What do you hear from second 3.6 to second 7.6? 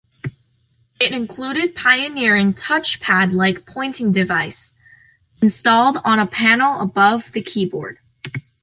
pointing device, installed on a panel above the